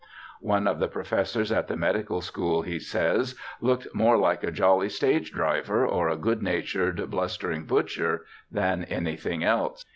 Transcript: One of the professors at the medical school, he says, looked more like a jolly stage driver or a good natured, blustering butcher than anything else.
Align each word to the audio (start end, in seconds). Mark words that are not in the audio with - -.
One 0.39 0.67
of 0.67 0.79
the 0.79 0.87
professors 0.87 1.51
at 1.51 1.67
the 1.67 1.77
medical 1.77 2.21
school, 2.21 2.63
he 2.63 2.79
says, 2.79 3.35
looked 3.59 3.93
more 3.93 4.17
like 4.17 4.43
a 4.43 4.49
jolly 4.49 4.89
stage 4.89 5.31
driver 5.31 5.85
or 5.85 6.09
a 6.09 6.15
good 6.17 6.41
natured, 6.41 7.11
blustering 7.11 7.65
butcher 7.65 8.25
than 8.51 8.83
anything 8.85 9.43
else. 9.43 9.85